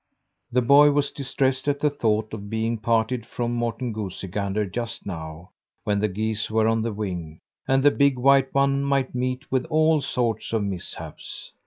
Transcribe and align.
The 0.51 0.63
boy 0.63 0.89
was 0.89 1.11
distressed 1.11 1.67
at 1.67 1.79
the 1.79 1.91
thought 1.91 2.33
of 2.33 2.49
being 2.49 2.79
parted 2.79 3.23
from 3.23 3.53
Morten 3.53 3.93
Goosey 3.93 4.27
Gander 4.29 4.65
just 4.65 5.05
now, 5.05 5.51
when 5.83 5.99
the 5.99 6.07
geese 6.07 6.49
were 6.49 6.67
on 6.67 6.81
the 6.81 6.91
wing, 6.91 7.39
and 7.67 7.83
the 7.83 7.91
big 7.91 8.17
white 8.17 8.51
one 8.51 8.83
might 8.83 9.13
meet 9.13 9.51
with 9.51 9.65
all 9.65 10.01
sorts 10.01 10.53
of 10.53 10.63
mishaps. 10.63 11.51